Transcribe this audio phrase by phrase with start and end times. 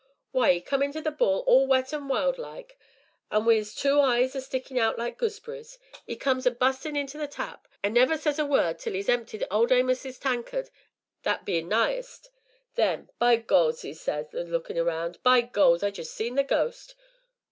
[0.31, 2.79] "Why, 'e come into 'The Bull' all wet an' wild like,
[3.29, 5.77] an' wi' 'is two eyes a stickin' out like gooseberries!
[6.07, 9.45] 'E comes a bustin' into the 'tap' an' never says a word till 'e's emptied
[9.51, 10.71] Old Amos's tankard
[11.21, 12.31] that bein' nighest.
[12.73, 15.83] Then 'By Goles!' says 'e, lookin' round on us all, 'by Goles!
[15.83, 16.95] I jest seen the ghost!'